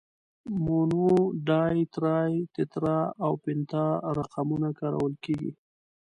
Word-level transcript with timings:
مونو، 0.65 1.07
ډای، 1.47 1.77
ترای، 1.93 2.33
تترا 2.55 2.99
او 3.25 3.33
پنتا 3.43 3.85
رقمونه 4.17 4.69
کارول 4.79 5.13
کیږي. 5.23 5.51